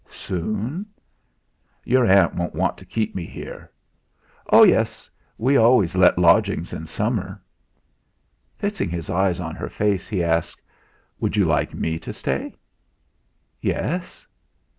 "Soon?" 0.07 0.87
"Your 1.85 2.07
aunt 2.07 2.33
won't 2.33 2.55
want 2.55 2.75
to 2.79 2.85
keep 2.87 3.13
me 3.13 3.23
here." 3.27 3.71
"Oh, 4.49 4.63
yes! 4.63 5.11
We 5.37 5.57
always 5.57 5.95
let 5.95 6.17
lodgings 6.17 6.73
in 6.73 6.87
summer." 6.87 7.39
Fixing 8.57 8.89
his 8.89 9.11
eyes 9.11 9.39
on 9.39 9.53
her 9.53 9.69
face, 9.69 10.07
he 10.09 10.23
asked: 10.23 10.59
"Would 11.19 11.37
you 11.37 11.45
like 11.45 11.75
me 11.75 11.99
to 11.99 12.11
stay?" 12.11 12.55
"Yes." 13.61 14.25